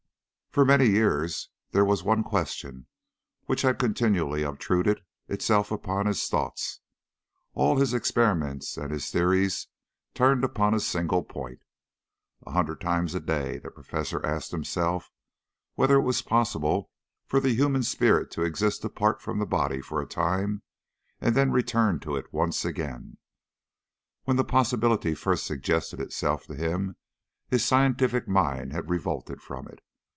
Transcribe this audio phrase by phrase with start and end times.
[0.53, 2.85] For many years there was one question
[3.45, 6.81] which had continually obtruded itself upon his thoughts.
[7.53, 9.67] All his experiments and his theories
[10.13, 11.61] turned upon a single point.
[12.45, 15.09] A hundred times a day the Professor asked himself
[15.75, 16.91] whether it was possible
[17.25, 20.63] for the human spirit to exist apart from the body for a time
[21.21, 23.15] and then to return to it once again.
[24.25, 26.97] When the possibility first suggested itself to him
[27.47, 29.79] his scientific mind had revolted from it.